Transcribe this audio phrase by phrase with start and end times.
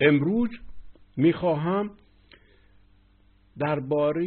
[0.00, 0.50] امروز
[1.16, 1.96] می‌خواهم
[3.58, 4.26] درباره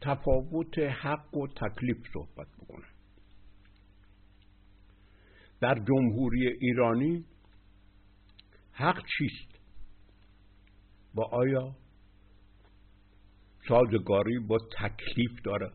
[0.00, 2.88] تفاوت حق و تکلیف صحبت بکنم.
[5.60, 7.24] در جمهوری ایرانی
[8.72, 9.60] حق چیست؟
[11.14, 11.76] و آیا
[13.68, 15.70] سازگاری با تکلیف داره؟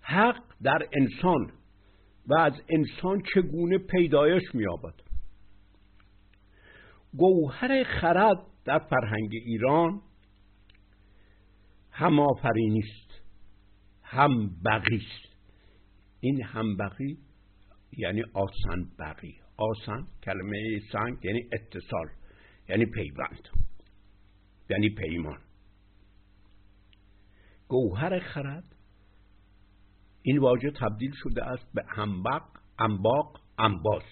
[0.00, 1.52] حق در انسان
[2.26, 5.07] و از انسان چگونه پیدایش مییابد؟
[7.16, 10.00] گوهر خرد در فرهنگ ایران
[11.90, 13.22] هم آفرینی است
[14.02, 15.36] هم بقی است
[16.20, 17.18] این هم بقی
[17.96, 19.34] یعنی آسان بقی.
[19.56, 22.06] آسان کلمه سنگ یعنی اتصال
[22.68, 23.48] یعنی پیوند
[24.70, 25.38] یعنی پیمان.
[27.68, 28.64] گوهر خرد
[30.22, 32.42] این واژه تبدیل شده است به انبق
[32.78, 34.02] انباق انباز.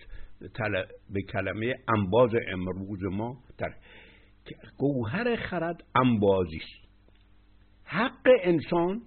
[1.11, 3.75] به کلمه انباز امروز ما در
[4.78, 6.87] گوهر خرد انبازی است.
[7.84, 9.03] حق انسان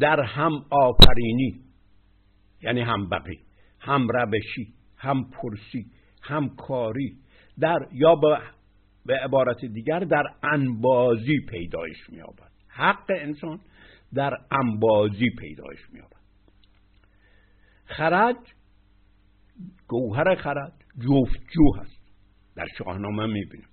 [0.00, 1.60] در هم آفرینی
[2.62, 3.40] یعنی هم بقی
[3.80, 5.90] هم روشی هم پرسی
[6.22, 7.16] هم کاری
[7.58, 8.38] در یا به,
[9.06, 12.50] به عبارت دیگر در انبازی پیدایش مییابد.
[12.68, 13.60] حق انسان
[14.14, 16.16] در انبازی پیدایش مییابد.
[17.84, 18.36] خرد
[19.88, 21.96] گوهر خرد جفتجو هست.
[22.56, 23.68] در شاهنامه می‌بینیم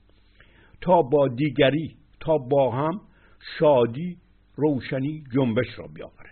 [0.81, 3.01] تا با دیگری تا با هم
[3.59, 4.17] شادی
[4.55, 6.23] روشنی جنبش را بیاورد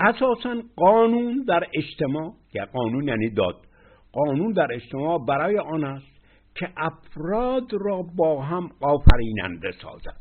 [0.00, 3.66] اساسا قانون در اجتماع یا قانون یعنی داد
[4.12, 6.18] قانون در اجتماع برای آن است
[6.54, 10.20] که افراد را با هم آفریننده سازد.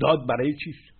[0.00, 0.97] داد برای چیست؟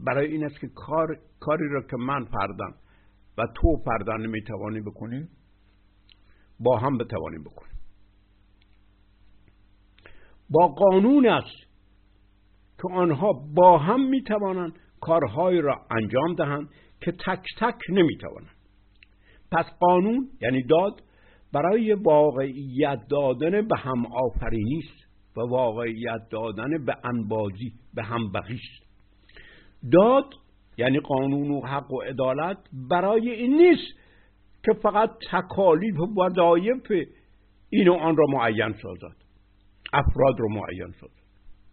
[0.00, 2.74] برای این است که کار کاری را که من فردن
[3.38, 5.28] و تو فردن نمی‌توانی بکنی
[6.60, 7.74] با هم بتوانیم بکنیم.
[10.50, 11.74] با قانون است
[12.82, 16.68] که آنها با هم می‌توانند کارهایی را انجام دهند
[17.00, 18.56] که تک تک نمی‌توانند.
[19.52, 21.02] پس قانون یعنی داد
[21.52, 25.04] برای واقعیت دادن به هم آفرینی است
[25.36, 28.83] و واقعیت دادن به انبازی به هم بخیست
[29.92, 30.34] داد
[30.78, 32.58] یعنی قانون و حق و عدالت
[32.90, 33.98] برای این نیست
[34.64, 36.92] که فقط تکالیف و وظایف
[37.70, 39.16] این و آن را معین سازد
[39.92, 41.24] افراد را معین سازد.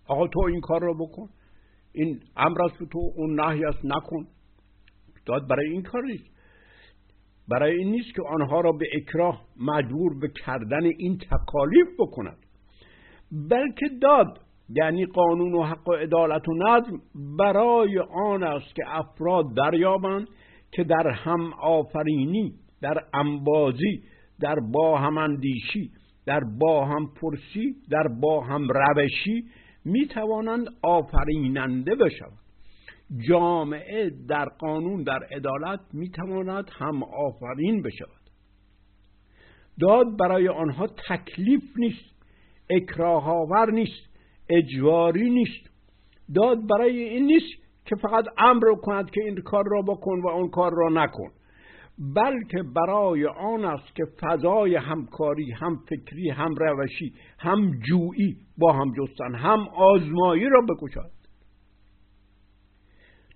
[0.07, 1.29] آقا تو این کار را بکن
[1.93, 4.27] این امر است تو اون نهی است نکن.
[5.25, 6.31] داد برای این کار نیست.
[7.47, 12.37] برای این نیست که آنها را به اکراه مجبور به کردن این تکالیف بکند.
[13.31, 14.39] بلکه داد
[14.75, 17.01] یعنی قانون و حق و عدالت و نظم
[17.37, 20.27] برای آن است که افراد دریابند
[20.71, 24.03] که در هم آفرینی در انبازی
[24.39, 25.91] در با هم اندیشی
[26.25, 29.45] در با هم پرسی در با هم روشی
[29.85, 32.39] می توانند آفریننده بشوند.
[33.27, 38.21] جامعه در قانون در عدالت می تواند هم آفرین بشود.
[39.79, 42.15] داد برای آنها تکلیف نیست
[42.69, 44.10] اکراه آور نیست.
[44.51, 45.69] اجواری نیست.
[46.35, 50.49] داد برای این نیست که فقط امر کند که این کار را بکن و اون
[50.49, 51.31] کار را نکن.
[52.15, 58.93] بلکه برای آن است که فضای همکاری هم فکری هم روشی هم جویی با هم
[58.93, 61.11] جستن هم آزمایی را بکشد.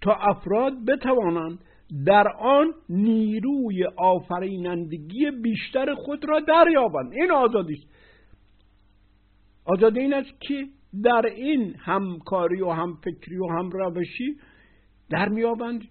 [0.02, 1.60] تا افراد بتوانند
[2.06, 7.14] در آن نیروی آفرینندگی بیشتر خود را دریابند.
[7.14, 7.88] این آزادی است.
[9.66, 10.68] آزادی این است که
[11.04, 14.36] در این همکاری و هم فکری و هم روشی
[15.10, 15.82] در میابند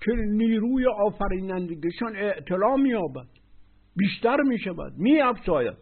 [0.00, 3.26] که نیروی آفرینندگیشان اطلاع مییابد
[3.96, 5.76] بیشتر می‌شود میافزاید.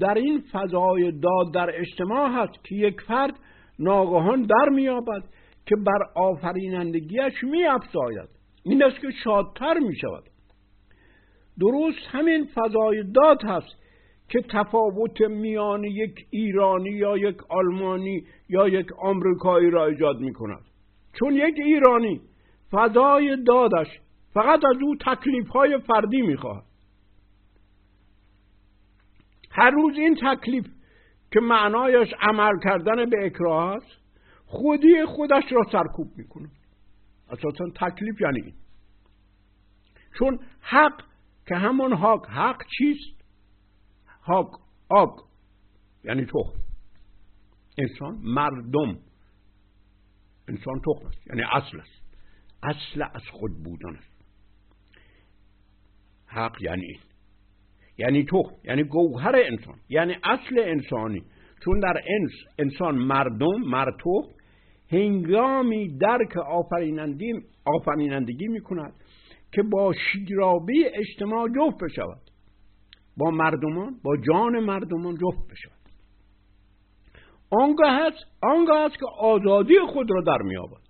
[0.00, 3.34] در این فضای داد در اجتماع هست که یک فرد
[3.78, 5.24] ناگهان در مییابد
[5.66, 8.28] که بر آفرینندگیش میافزاید.
[8.64, 10.24] این است که شادتر می‌شود.
[11.60, 13.83] درست همین فضای داد هست
[14.28, 20.64] که تفاوت میان یک ایرانی یا یک آلمانی یا یک آمریکایی را ایجاد می کند
[21.18, 22.20] چون یک ایرانی
[22.72, 23.88] فضای دادش
[24.34, 26.64] فقط از او تکلیف های فردی می خواهد
[29.50, 30.66] هر روز این تکلیف
[31.32, 34.04] که معنایش عمل کردن به اکراه است
[34.46, 36.48] خودی خودش را سرکوب می‌کنه
[37.30, 38.54] اساسا تکلیف یعنی این.
[40.18, 41.02] چون حق
[41.46, 43.23] که همون حق حق چیست؟
[44.24, 44.48] هاک
[44.88, 45.10] آگ
[46.04, 46.58] یعنی تخم.
[47.78, 48.98] انسان مردم.
[50.48, 51.26] انسان تخم است.
[51.26, 52.02] یعنی اصل است.
[52.62, 54.14] اصل از خود بودن است.
[56.26, 57.00] حق یعنی این.
[57.98, 59.78] یعنی تو یعنی گوهر انسان.
[59.88, 61.22] یعنی اصل انسانی.
[61.64, 64.26] چون در انس انسان مردم مرتوخ
[64.88, 67.32] هنگامی درک آفرینندگی
[67.64, 68.94] آفرینندگی می کند
[69.52, 72.30] که با شیرابی اجتماع جفت بشود.
[73.16, 75.84] با مردمان با جان مردمان جفت بشود.
[77.50, 80.84] آنگاه است آنگاه است که آزادی خود را در میابد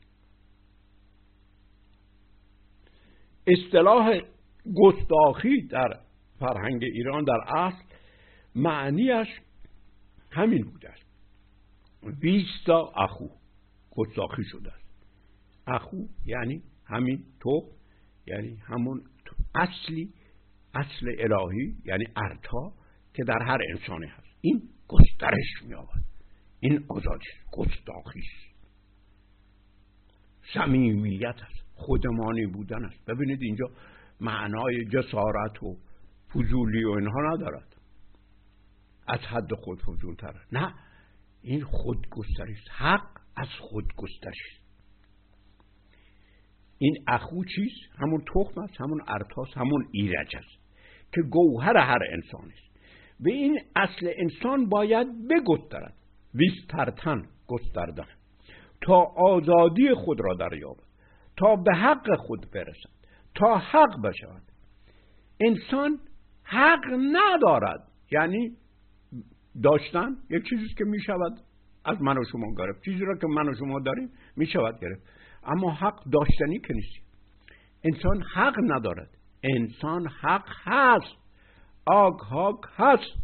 [3.46, 4.20] اصطلاح
[4.76, 6.00] گستاخی در
[6.38, 7.82] فرهنگ ایران در اصل
[8.54, 9.28] معنیش
[10.30, 11.04] همین بوده است.
[12.22, 13.28] ویستا اخو
[13.90, 14.84] گستاخی شده است.
[15.66, 17.62] اخو یعنی همین تو
[18.26, 19.02] یعنی همون
[19.54, 20.12] اصلی
[20.74, 22.72] اصل الهی یعنی ارتا
[23.14, 24.38] که در هر انسانی هست.
[24.40, 26.04] این گسترش میابد
[26.60, 28.54] این آزادی گستاخی است
[30.54, 31.64] صمیمیت است.
[31.74, 33.04] خودمانی بودن است.
[33.06, 33.70] ببینید اینجا
[34.20, 35.76] معنای جسارت و
[36.30, 37.76] فضولی و اینها ندارد.
[39.08, 40.74] از حد خود فضولتره نه
[41.42, 42.70] این خودگستری است.
[42.70, 44.64] حق از خودگستری
[46.78, 50.63] این اخو چیست؟ همون تخم است همون ارتاس همون ایرج است.
[51.14, 52.64] که گوهر هر انسان است
[53.20, 55.94] به این اصل انسان باید بگسترد.
[56.34, 58.06] ویسترتن گستردن.
[58.81, 60.84] تا آزادی خود را دریابد.
[61.37, 62.90] تا به حق خود برسد.
[63.34, 64.43] تا حق بشود.
[65.40, 65.99] انسان
[66.43, 67.88] حق ندارد.
[68.12, 68.56] یعنی
[69.62, 71.32] داشتن یک چیزی که می شود
[71.84, 72.84] از من و شما گرفت.
[72.84, 75.02] چیزی را که من و شما داریم می شود گرفت.
[75.44, 77.05] اما حق داشتنی که نیست.
[77.84, 79.10] انسان حق ندارد.
[79.44, 81.17] انسان حق هست.
[81.87, 83.19] آگ حق هست.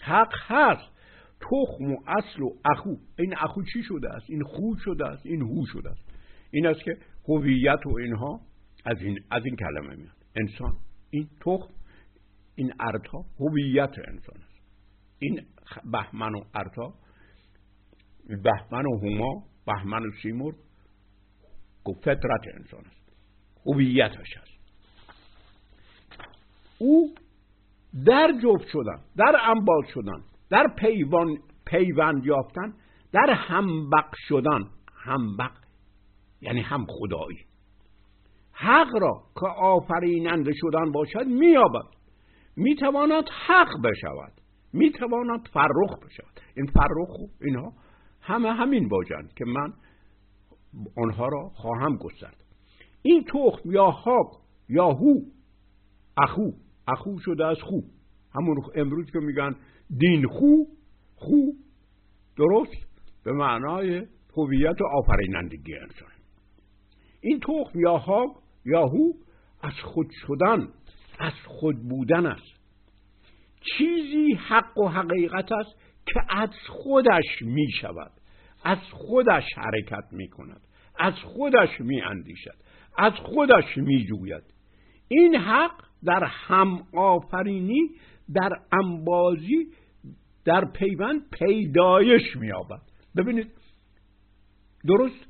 [0.00, 0.98] حق هست.
[1.40, 2.94] تخم و اصل و اخو.
[3.18, 5.26] این اخو چی شده است؟ این خو شده است.
[5.26, 6.02] این هو شده است.
[6.50, 6.98] این است که
[7.28, 8.40] هویت و اینها
[8.84, 10.16] از این از این کلمه میاد.
[10.36, 10.76] انسان
[11.10, 11.74] این تخم
[12.54, 14.62] این ارتا هویت انسان است.
[15.18, 15.40] این
[15.92, 16.94] بهمن و ارتا
[18.28, 20.54] بهمن و هما بهمن و سیمور
[22.04, 23.12] فطرت انسان است.
[23.66, 24.57] هویتش است
[26.78, 27.14] او
[28.06, 32.74] در جفت شدن در انباز شدن در پیوان پیوند یافتن
[33.12, 34.70] در همبق شدن.
[34.94, 35.52] همبق
[36.40, 37.38] یعنی هم خدایی.
[38.52, 41.86] حق را که آفریننده شدن باشد مییابد.
[42.56, 44.32] می‌تواند حق بشود.
[44.72, 46.40] می‌تواند فرخ بشود.
[46.56, 47.72] این فرخ اینها
[48.20, 49.72] همه همین باشند که من
[50.96, 52.44] آنها را خواهم گسترد.
[53.02, 55.14] این تخم یا حاق یا هو
[56.16, 56.50] اخو
[56.88, 57.80] اخو شده از خو.
[58.34, 59.56] همون امروز که میگن
[59.98, 60.64] دین خو
[61.14, 61.52] خو
[62.36, 62.88] درست
[63.24, 64.06] به معنای
[64.36, 66.10] هویت و آفرینندگی انسان.
[67.20, 69.12] این تخم یا حاق یا هو
[69.62, 70.68] از خود شدن
[71.18, 72.58] از خود بودن است.
[73.60, 75.70] چیزی حق و حقیقت است
[76.06, 78.12] که از خودش می شود
[78.64, 80.60] از خودش حرکت می کند
[80.98, 82.56] از خودش می اندیشد
[82.98, 84.57] از خودش می جوید
[85.08, 87.90] این حق در هم آفرینی
[88.34, 89.72] در انبازی
[90.44, 92.80] در پیوند پیدایش میابد
[93.16, 93.50] ببینید
[94.86, 95.26] درست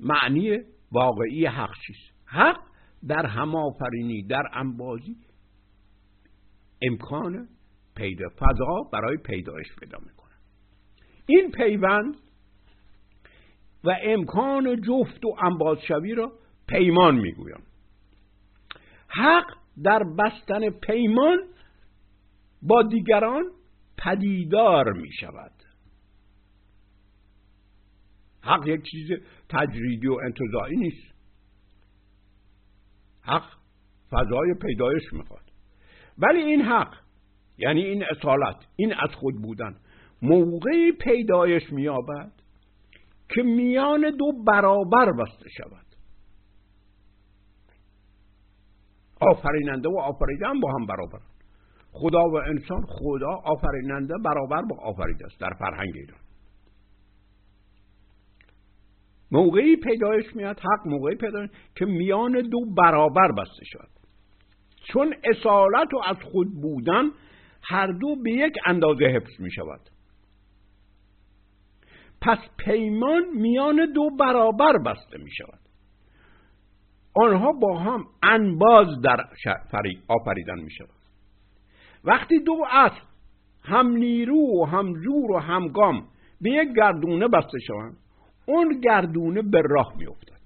[0.00, 0.58] معنی
[0.92, 2.60] واقعی حق چیست؟ حق
[3.08, 5.16] در هم آفرینی در انبازی
[6.82, 7.48] امکان
[7.96, 10.34] پیدا فضا برای پیدایش پیدا می‌کنه
[11.26, 12.16] این پیوند
[13.84, 16.32] و امکان جفت و انبازشوی را
[16.68, 17.62] پیمان می‌گویم
[19.08, 19.44] حق
[19.82, 21.38] در بستن پیمان
[22.62, 23.44] با دیگران
[23.98, 25.52] پدیدار می شود.
[28.42, 29.10] حق یک چیز
[29.48, 31.14] تجریدی و انتظاعی نیست.
[33.22, 33.58] حق
[34.10, 35.52] فضای پیدایش می‌خواد
[36.18, 36.94] ولی این حق
[37.58, 39.76] یعنی این اصالت این از خود بودن
[40.22, 42.32] موقعی پیدایش مییابد
[43.28, 45.87] که میان دو برابر بسته شود.
[49.20, 51.20] آفریننده و آفریدن با هم برابر.
[51.92, 56.20] خدا و انسان خدا آفریننده برابر با آفریده است در فرهنگ ایران.
[59.30, 63.88] موقعی پیدایش میاد حق موقعی پیدایش که میان دو برابر بسته شد
[64.92, 67.10] چون اصالت و از خود بودن
[67.62, 69.80] هر دو به یک اندازه حفظ می شود
[72.20, 75.57] پس پیمان میان دو برابر بسته می شود
[77.22, 79.24] آنها با هم انباز در
[80.08, 80.88] آفریدن می شود
[82.04, 83.00] وقتی دو اصل
[83.62, 86.08] هم نیرو و هم زور و همگام
[86.40, 87.96] به یک گردونه بسته شوند
[88.46, 90.38] اون گردونه به راه می افتد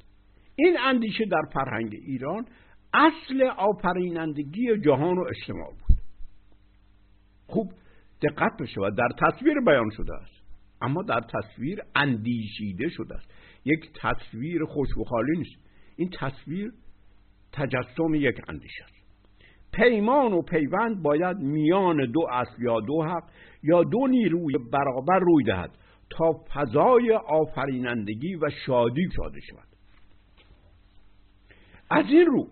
[0.57, 2.47] این اندیشه در فرهنگ ایران
[2.95, 5.99] اصل آفرینندگی جهان و اجتماع بود.
[7.47, 7.73] خوب
[8.23, 10.43] دقت بشه و در تصویر بیان شده است.
[10.83, 13.31] اما در تصویر اندیشیده شده است.
[13.65, 15.62] یک تصویر خوش و نیست.
[15.97, 16.73] این تصویر
[17.53, 19.03] تجسم یک اندیشه است.
[19.73, 23.25] پیمان و پیوند باید میان دو اصل یا دو حق
[23.63, 25.71] یا دو نیروی برابر روی دهد
[26.11, 29.69] تا فضای آفرینندگی و شادی شاده شود.
[31.91, 32.47] از این رو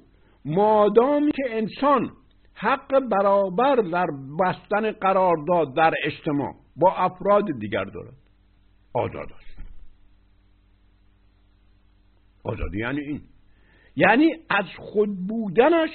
[0.45, 2.11] مادامی که انسان
[2.55, 4.07] حق برابر در
[4.41, 8.17] بستن قرارداد در اجتماع با افراد دیگر دارد
[8.95, 9.51] آزاد است
[12.51, 13.21] آزادی یعنی این.
[13.97, 15.91] یعنی از خود بودنش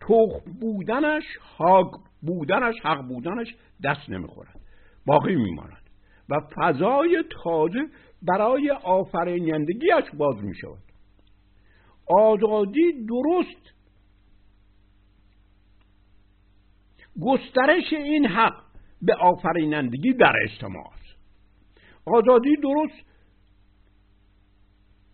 [0.00, 1.24] توخ بودنش
[1.58, 1.90] حق
[2.22, 4.60] بودنش حق بودنش دست نمی‌خورد.
[5.06, 5.82] باقی میماند.
[6.28, 7.86] و فضای تازه
[8.22, 10.82] برای آفرینندگیش باز می شود
[12.06, 13.72] آزادی درست.
[17.22, 18.62] گسترش این حق
[19.02, 21.16] به آفرینندگی در اجتماع است.
[22.06, 23.11] آزادی درست.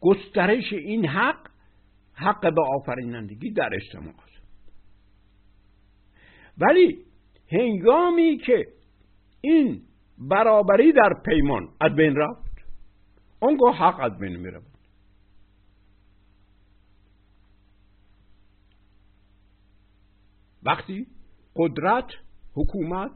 [0.00, 1.49] گسترش این حق
[2.14, 4.43] حق به آفرینندگی در اجتماع است.
[6.59, 7.05] ولی
[7.52, 8.67] هنگامی که
[9.40, 9.83] این
[10.19, 12.64] برابری در پیمان از بین رفت
[13.40, 14.78] آنگاه حق از بین می رفت
[20.62, 21.07] وقتی
[21.57, 22.07] قدرت
[22.55, 23.12] حکومت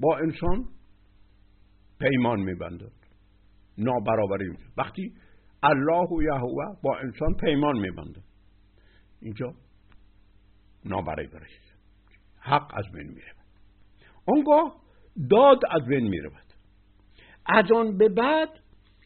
[0.00, 0.68] با انسان
[1.98, 2.92] پیمان میبندد
[3.78, 5.12] نابرابری وقتی
[5.62, 8.20] الله و یهوه با انسان پیمان میبنده.
[9.22, 9.54] اینجا
[10.84, 11.46] نابرابری
[12.40, 13.32] حق از بین میره
[14.26, 14.76] آنگاه
[15.30, 16.46] داد از بین می‌رود.
[17.46, 18.48] از آن به بعد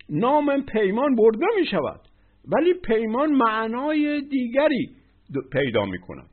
[0.09, 2.01] نام پیمان برده می شود
[2.45, 4.97] ولی پیمان معنای دیگری
[5.53, 6.31] پیدا می کند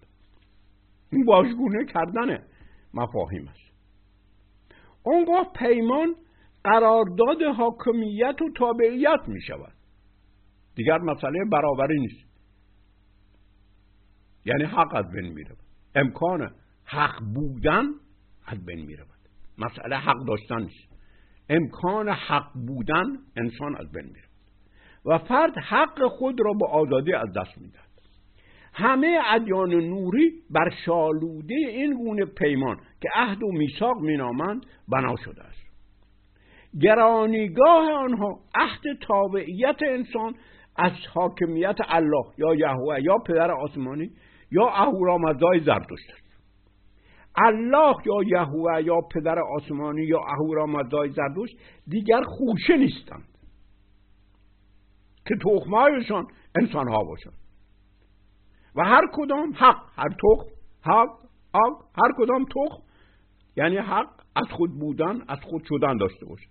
[1.11, 2.43] این باشگونه کردن
[2.93, 3.73] مفاهیم است.
[5.03, 6.15] اونگاه پیمان
[6.63, 9.76] قرارداد حاکمیت و تابعیت می شود
[10.77, 12.27] دیگر مسئله برابری نیست.
[14.45, 15.57] یعنی حق از بین می رود
[15.95, 16.51] امکان
[16.85, 17.83] حق بودن
[18.45, 19.09] از بین می رود
[19.57, 20.97] مسئله حق داشتن نیست.
[21.49, 23.05] امکان حق بودن
[23.35, 24.27] انسان از بین می رود
[25.05, 27.71] و فرد حق خود را به آزادی از دست می
[28.73, 35.43] همه ادیان نوری بر شالوده این گونه پیمان که عهد و میثاق مینامند بنا شده
[35.43, 35.67] است.
[36.81, 40.35] گرانیگاه آنها عهد تابعیت انسان
[40.77, 44.11] از حاکمیت الله یا یهوه یا پدر آسمانی
[44.51, 46.27] یا اهورامزدای زرتشت است
[47.35, 51.57] الله یا یهوه یا پدر آسمانی یا اهورامزدای زردشت
[51.87, 53.27] دیگر خوشه نیستند.
[55.27, 57.33] که تخمهایشان انسان ها باشند.
[58.75, 60.49] و هر کدام حق هر تخم
[60.81, 61.09] حق
[61.53, 62.83] حق هر کدام تخم
[63.57, 66.47] یعنی حق از خود بودن از خود شدن داشته باشه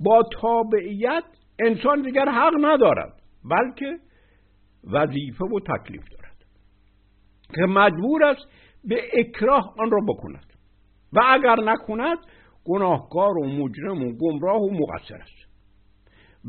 [0.00, 1.24] با تابعیت
[1.58, 3.12] انسان دیگر حق ندارد
[3.50, 3.98] بلکه
[4.92, 6.36] وظیفه و تکلیف دارد.
[7.54, 8.46] که مجبور است
[8.84, 10.52] به اکراه آن را بکند.
[11.12, 12.18] و اگر نکند
[12.64, 15.46] گناهکار و مجرم و گمراه و مقصر است.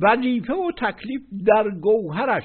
[0.01, 2.43] وظیفه و تکلیف در گوهرش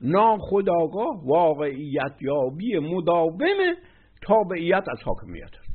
[0.00, 3.74] ناخداگاه واقعیت یابی مداوم
[4.22, 5.70] تابعیت از حاکمیت است.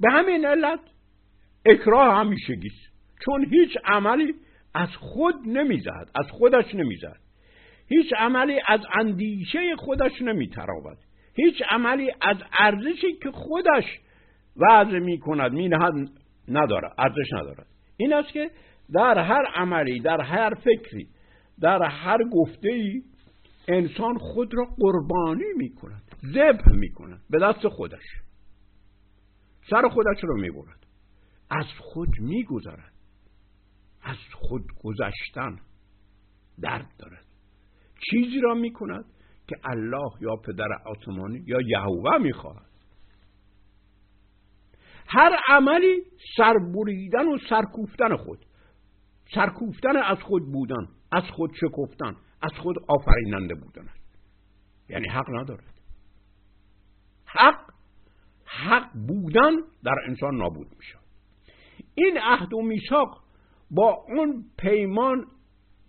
[0.00, 0.80] به همین علت
[1.66, 2.87] اکراه همیشگیست
[3.24, 4.34] چون هیچ عملی
[4.74, 7.20] از خود نمی‌زد از خودش نمی‌زد.
[7.88, 10.98] هیچ عملی از اندیشه خودش نمیتراود.
[11.34, 13.84] هیچ عملی از ارزشی که خودش
[14.56, 15.68] وضع می کند می
[16.48, 17.66] نداره ارزش ندارد.
[17.96, 18.50] این است که
[18.94, 21.08] در هر عملی در هر فکری
[21.60, 23.02] در هر گفته ای
[23.68, 26.02] انسان خود را قربانی می کند
[26.34, 28.04] ذبح می کند به دست خودش.
[29.70, 30.86] سر خودش را می برد
[31.50, 32.92] از خود می گذارد
[34.08, 35.58] از خود گذشتن
[36.60, 37.24] درد دارد.
[38.10, 39.04] چیزی را می کند
[39.48, 42.68] که الله یا پدر آسمانی یا یهوه می خواهد
[45.08, 46.02] هر عملی
[46.36, 48.38] سربریدن و سرکوفتن خود
[49.34, 54.18] سرکوفتن از خود بودن از خود شکفتن از خود آفریننده بودن است.
[54.88, 55.80] یعنی حق ندارد.
[57.26, 57.70] حق
[58.44, 59.52] حق بودن
[59.84, 60.76] در انسان نابود می
[61.94, 63.27] این عهد و میثاق
[63.70, 65.26] با اون پیمان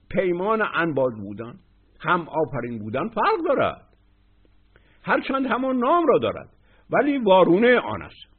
[0.09, 1.59] پیمان انباز بودن
[1.99, 3.81] هم آفرین بودن فرق دارد.
[5.03, 6.49] هرچند همان نام را دارد
[6.89, 8.29] ولی وارونه آن است.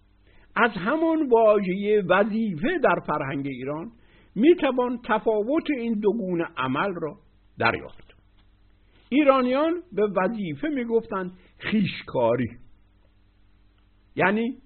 [0.57, 3.93] از همان واژه وظیفه در فرهنگ ایران
[4.35, 7.17] می‌توان تفاوت این دو گونه عمل را
[7.59, 8.15] دریافت.
[9.09, 12.51] ایرانیان به وظیفه می‌گفتند خیشکاری.
[14.17, 14.59] یعنی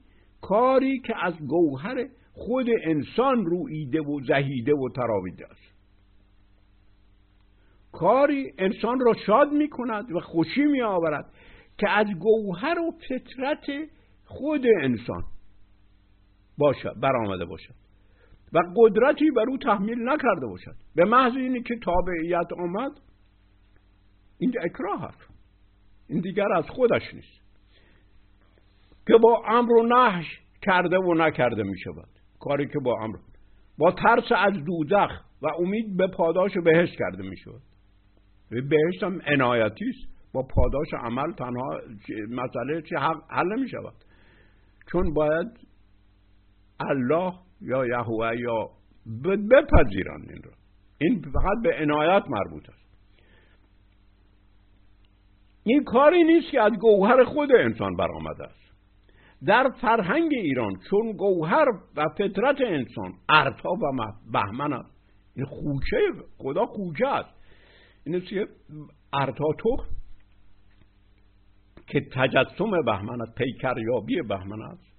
[0.42, 5.74] کاری که از گوهر خود انسان رویده و زهیده و تراویده است.
[7.92, 11.32] کاری انسان را شاد می کند و خوشی می آورد
[11.78, 13.88] که از گوهر و فطرت
[14.24, 15.24] خود انسان
[16.58, 17.74] باشد برآمده باشد
[18.52, 20.76] و قدرتی بر او تحمیل نکرده باشد.
[20.94, 22.92] به محض اینی که تابعیت آمد
[24.38, 25.28] این اکراه هست
[26.08, 27.44] این دیگر از خودش نیست
[29.06, 32.13] که با امر و نهش کرده و نکرده می شود
[32.44, 33.16] کاری که با امر
[33.78, 35.10] با ترس از دوزخ
[35.42, 37.62] و امید به پاداش بهشت کرده می شود
[38.50, 40.14] بهشت هم عنایتی است.
[40.32, 41.80] با پاداش عمل تنها
[42.30, 42.94] مسئله چی
[43.30, 43.94] حل نمی شود
[44.92, 45.46] چون باید
[46.80, 48.70] الله یا یهوه یا
[49.50, 50.52] بپذیرند این را.
[50.98, 52.84] این فقط به عنایت مربوط است.
[55.64, 58.63] این کاری نیست که از گوهر خود انسان برآمده است.
[59.46, 64.94] در فرهنگ ایران چون گوهر و فطرت انسان ارتا و بهمن است.
[65.36, 65.96] این خوچه
[66.38, 67.34] خدا خوچه است.
[68.04, 68.46] این که
[69.12, 69.52] ارتا
[71.86, 74.94] که تجسم بهمن است پیکریابی بهمن است.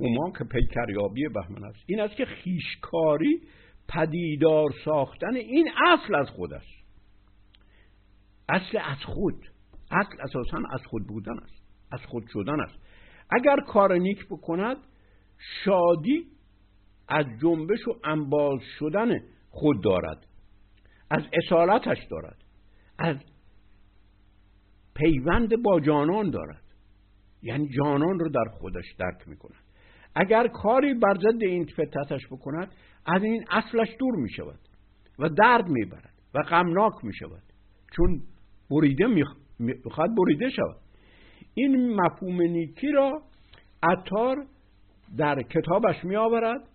[0.00, 1.78] هما که پیکریابی بهمن است.
[1.86, 3.40] این است که خیشکاری
[3.88, 6.80] پدیدار ساختن این اصل از خود است.
[8.48, 9.34] اصل از خود
[9.90, 11.62] اصل اساسا از خود بودن است.
[11.92, 12.89] از خود شدن است.
[13.32, 14.76] اگر کار نیک بکند
[15.64, 16.26] شادی
[17.08, 19.20] از جنبش و انباز شدن
[19.50, 20.26] خود دارد.
[21.10, 22.36] از اصالتش دارد.
[22.98, 23.16] از
[24.94, 26.62] پیوند با جانان دارد.
[27.42, 29.60] یعنی جانان رو در خودش درک می‌کند.
[30.14, 32.72] اگر کاری بر ضد این فطرتش بکند
[33.06, 34.58] از این اصلش دور می شود
[35.18, 37.42] و درد می‌برد و غمناک می شود
[37.96, 38.22] چون
[38.70, 39.06] بریده
[39.58, 40.89] می‌خواد بریده شود.
[41.54, 43.22] این مفهوم نیکی را
[43.82, 44.46] عطار
[45.16, 46.68] در کتابش می آورد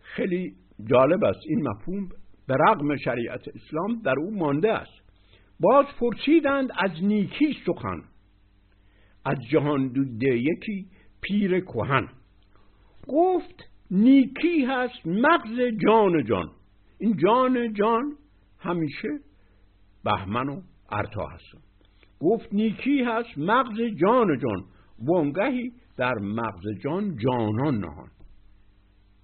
[0.00, 0.54] خیلی
[0.90, 2.08] جالب است این مفهوم
[2.46, 5.02] به رغم شریعت اسلام در او مانده است.
[5.60, 8.02] باز پرسیدند از نیکی سخن
[9.24, 10.86] از جهان دوده یکی
[11.20, 12.08] پیر کهن.
[13.08, 16.50] گفت نیکی هست مغز جان جان.
[16.98, 18.16] این جان جان
[18.58, 19.08] همیشه
[20.04, 21.71] بهمن و ارتا هست
[22.22, 24.64] گفت نیکی هست مغز جان جان.
[24.98, 28.10] وانگهی در مغز جان جانان نهان.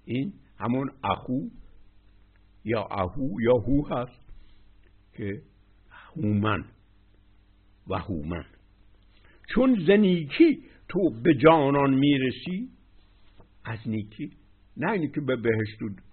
[0.05, 1.39] این همون اخو
[2.65, 4.33] یا اهو یا هو هست
[5.13, 5.41] که
[5.89, 6.65] هومن
[7.87, 8.45] و هومن.
[9.53, 12.69] چون زنیکی تو به جانان می‌رسی
[13.65, 14.29] از نیکی
[14.77, 15.35] نه اینی که به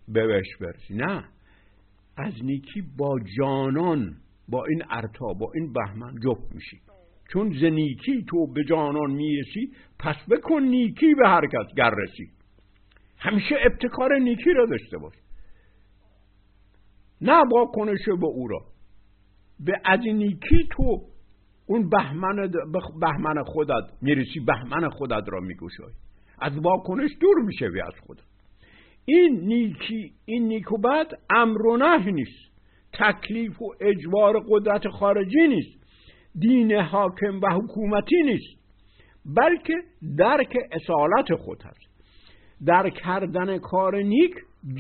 [0.08, 1.24] بهشت برسی نه.
[2.16, 4.16] از نیکی با جانان
[4.48, 6.80] با این ارتا با این بهمن جفت میشی.
[7.32, 12.30] چون ز نیکی تو به جانان می‌رسی پس بکن نیکی به هر کس گر رسی.
[13.18, 15.14] همیشه ابتکار نیکی را داشته باش.
[17.20, 18.60] نه با کنشه به او را.
[19.60, 21.02] به از نیکی تو
[21.66, 22.50] اون بهمن,
[23.00, 25.92] بهمن خودت می‌رسی بهمن خودت را میگوشای
[26.40, 28.22] از واکنش دور می‌شوی از خود
[29.04, 32.55] این نیکی این نیکوبت امر و نیست.
[32.98, 35.86] تکلیف و اجبار قدرت خارجی نیست.
[36.38, 38.56] دین حاکم و حکومتی نیست.
[39.36, 39.74] بلکه
[40.18, 41.86] درک اصالت خود هست.
[42.66, 44.34] در کردن کار نیک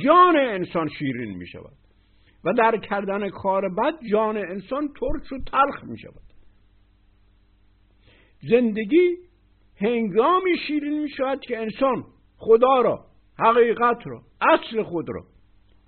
[0.04, 1.72] جان انسان شیرین می شود.
[2.44, 6.26] و در کردن کار بد جان انسان ترش و تلخ می شود.
[8.50, 9.16] زندگی
[9.76, 12.04] هنگامی شیرین می شود که انسان
[12.36, 13.04] خدا را
[13.38, 15.24] حقیقت را اصل خود را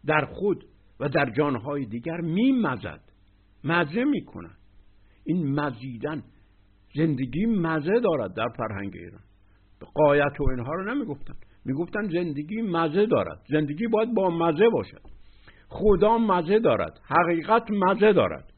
[0.06, 0.64] در خود
[1.00, 3.00] و در جانهای دیگر می مزد
[3.64, 4.58] مزه می کند
[5.24, 6.22] این مزیدن
[6.94, 9.22] زندگی مزه دارد در فرهنگ ایران.
[9.80, 11.34] به قایت و اینها رو نمی‌گفتن.
[11.64, 13.42] می‌گفتن زندگی مزه دارد.
[13.50, 15.02] زندگی باید با مزه باشد.
[15.68, 17.00] خدا مزه دارد.
[17.04, 18.52] حقیقت مزه دارد.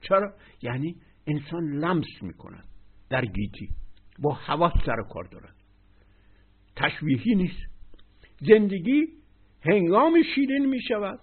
[0.00, 2.64] چرا؟ یعنی انسان لمس می‌کند
[3.10, 3.68] در گیتی.
[4.18, 5.54] با حواس سر کار دارد.
[6.76, 7.68] تشویحی نیست.
[8.40, 9.06] زندگی
[9.62, 11.20] هنگام شیرین می شود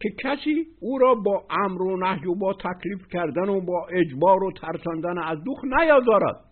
[0.00, 4.44] که کسی او را با امر و نهی و با تکلیف کردن و با اجبار
[4.44, 6.44] و ترساندن از دوخ نیازارد.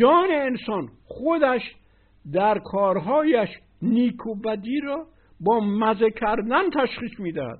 [0.00, 1.62] جان انسان خودش
[2.32, 3.48] در کارهایش
[3.82, 5.06] نیک و بدی را
[5.40, 7.58] با مزه کردن تشخیص می‌دهد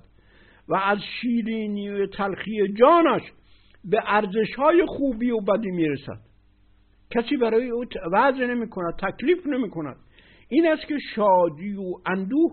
[0.69, 3.23] و از شیرینی و تلخی جانش
[3.85, 6.21] به ارزش های خوبی و بدی می‌رسد.
[7.11, 9.97] کسی برای او وضع نمی کند تکلیف نمی کند
[10.49, 12.53] این است که شادی و اندوه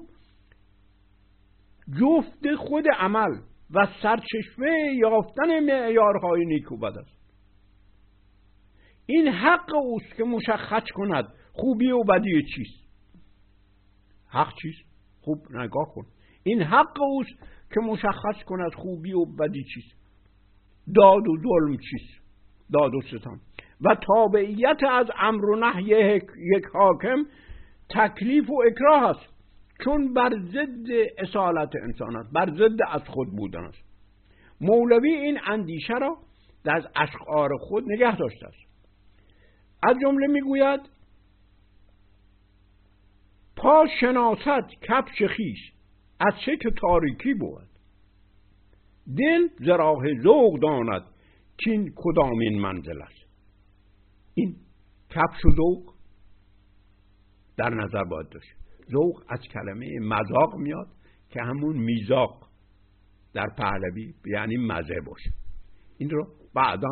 [2.00, 3.40] جفت خود عمل
[3.72, 7.20] و سرچشمه یافتن معیارهای نیک و بد است
[9.06, 12.90] این حق اوست که مشخص کند خوبی و بدی چیست.
[14.28, 14.90] حق چیست؟
[15.22, 16.06] خوب نگاه کن.
[16.44, 17.30] این حق اوست
[17.74, 19.96] که مشخص کند خوبی و بدی چیست.
[20.96, 22.24] داد و ظلم چیست؟
[22.74, 23.40] داد و ستم.
[23.82, 25.86] و تابعیت از امر و نهی
[26.56, 27.26] یک حاکم
[27.90, 29.29] تکلیف و اکراه است.
[29.84, 30.88] چون بر ضد
[31.18, 33.84] اصالت انسان است بر ضد از خود بودن است.
[34.62, 36.18] مولوی این اندیشه را
[36.64, 38.70] در اشعار خود نگه داشته است.
[39.84, 40.80] از جمله می‌گوید
[43.56, 45.74] پا شناست کفش خیش
[46.20, 47.70] از چه که تاریکی بود.
[49.18, 51.04] دل زراح ذوق داند
[51.58, 53.30] که این کدامین منزل است.
[54.34, 54.56] این
[55.10, 55.94] کفش و ذوق
[57.58, 58.50] در نظر باید داشت
[58.92, 60.88] ذوق از کلمه مذاق میاد
[61.30, 62.50] که همون میزاق
[63.34, 65.32] در پهلوی یعنی مزه باشه.
[65.98, 66.90] این رو بعدا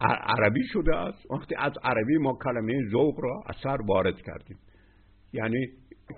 [0.00, 1.30] عربی شده است.
[1.30, 4.58] وقتی از عربی ما کلمه ذوق را اثر وارد کردیم.
[5.32, 5.66] یعنی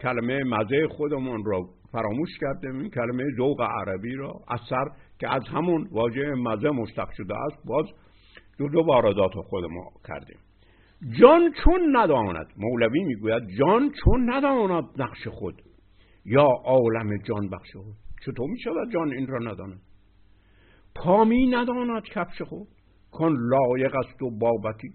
[0.03, 1.61] کلمه مزه خودمون را
[1.93, 2.79] فراموش کردیم.
[2.81, 4.85] این کلمه ذوق عربی را اثر
[5.19, 7.87] که از همون واژه مزه مشتق شده است باز
[8.59, 10.39] دو واردات خود ما کردیم.
[11.09, 15.63] جان چون نداند مولوی می‌گوید جان چون نداند نقش خود.
[16.25, 17.97] یا عالم جان بخش خود.
[18.27, 19.81] چطور می شود جان این را نداند؟
[20.95, 22.69] پامی نداند کفش خود.
[23.11, 24.89] کن لایق است و بابتی.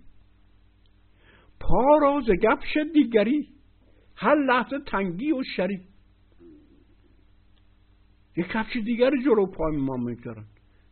[1.59, 3.49] پا را ز گپش دیگری.
[4.15, 5.81] هر لحظه تنگی و شری.
[8.37, 10.45] یک کفش دیگری جلو پای ما می‌گذارن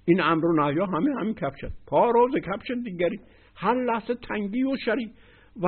[0.06, 1.86] این امر و همه همین کفش است.
[1.88, 3.20] پا را ز کفش دیگری.
[3.56, 5.14] هر لحظه تنگی و شری.
[5.56, 5.68] و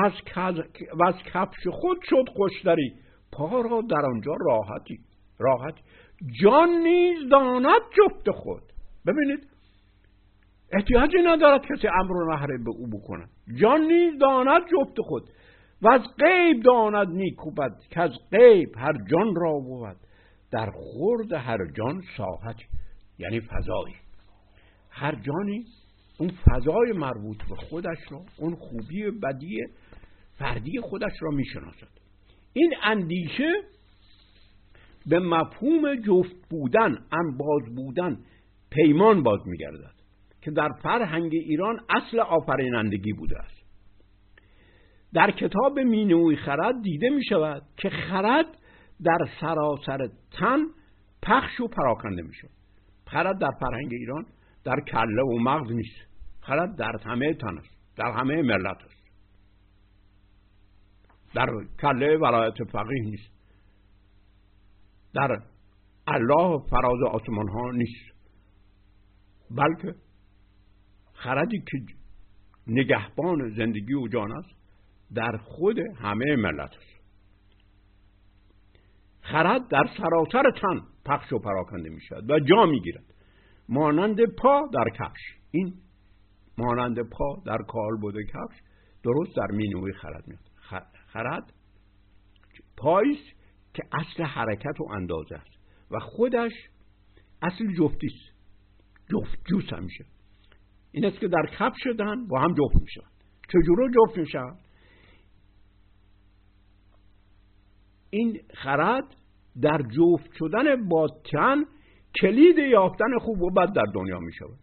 [1.05, 2.93] از, کفش خود شد خوشتری.
[3.31, 4.99] پا را در آنجا راحتی.
[5.39, 5.81] راحتی.
[6.41, 8.63] جان نیز داند جفت خود.
[9.07, 9.47] ببینید.
[10.71, 13.25] احتیاجی ندارد کسی امر و نهره به او بکنه
[13.61, 15.23] جان نیز داند جفت خود.
[15.81, 19.97] و از غیب داند نیک و بد که از غیب هر جان را بود.
[20.51, 22.57] در خورد هر جان ساحت
[23.19, 23.95] یعنی فضایی.
[24.89, 25.65] هر جانی
[26.17, 29.63] اون فضای مربوط به خودش را اون خوبی بدی
[30.37, 31.87] فردی خودش را می‌شناسد.
[32.53, 33.53] این اندیشه
[35.05, 38.17] به مفهوم جفت بودن انباز بودن
[38.69, 39.95] پیمان باز میگردد
[40.41, 43.65] که در فرهنگ ایران اصل آفرینندگی بوده است.
[45.13, 48.45] در کتاب مینوی خرد دیده می شود که خرد
[49.03, 50.59] در سراسر تن
[51.23, 52.51] پخش و پراکنده می شود
[53.07, 54.25] خرد در فرهنگ ایران
[54.63, 56.04] در کله و مغز نیست.
[56.45, 59.05] خرد در همه تن است در همه ملت است
[61.35, 61.47] در
[61.81, 63.31] کله ولایت فقیه نیست.
[65.13, 65.41] در
[66.07, 68.15] الله فراز آسمان ها نیست.
[69.51, 69.95] بلکه
[71.13, 71.77] خردی که
[72.67, 74.49] نگهبان زندگی و جان است
[75.13, 76.95] در خود همه ملت است
[79.21, 83.13] خرد در سراسر تن پخش و پراکنده می شود و جا می گیرد
[83.69, 85.21] مانند پا در کفش.
[85.51, 85.73] این
[86.57, 88.59] مانند پا در کال بوده کفش
[89.03, 90.85] درست در مینوی خرد میاد.
[91.07, 91.53] خرد
[92.77, 93.35] پاییست
[93.73, 95.59] که اصل حرکت و اندازه است
[95.91, 96.51] و خودش
[97.41, 98.35] اصل جفتیست
[99.09, 100.05] جفت جوس همیشه
[100.91, 103.07] این است که در کف شدن با هم جفت میشن.
[103.49, 104.55] چجورو جفت میشن؟
[108.09, 109.15] این خرد
[109.61, 111.65] در جفت شدن با تن
[112.21, 114.59] کلید یافتن خوب و بد در دنیا می شود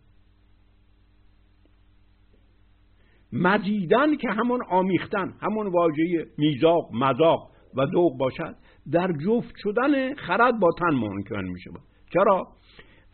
[3.33, 8.55] مزیدن که همون آمیختن همون واژه میزاق مذاق و ذوق باشد
[8.93, 11.81] در جفت شدن خرد با تن ممکن می شود
[12.13, 12.47] چرا؟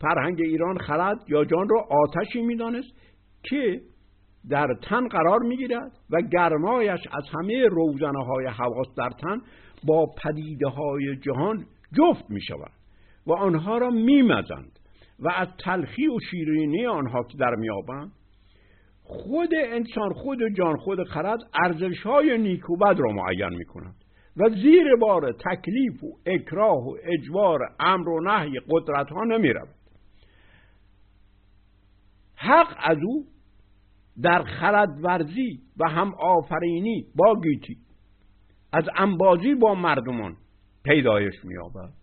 [0.01, 2.89] فرهنگ ایران خرد یا جان را آتشی می‌دانست
[3.43, 3.81] که
[4.49, 9.41] در تن قرار می‌گیرد و گرمایش از همه روزنه های حواس در تن
[9.87, 11.65] با پدیده های جهان
[11.97, 12.71] جفت می شود
[13.27, 14.79] و آنها را میمزند
[15.19, 18.11] و از تلخی و شیرینی آنها که در میابند
[19.09, 23.95] خود انسان خود جان خود خرد ارزش های نیک و بد را معین می کند
[24.37, 29.75] و زیر بار تکلیف و اکراه و اجبار امر و نهی قدرت ها نمی رود.
[32.35, 33.25] حق از او
[34.21, 37.77] در خرد ورزی و هم آفرینی با گیتی
[38.73, 40.37] از انبازی با مردمان
[40.83, 41.98] پیدایش مییابد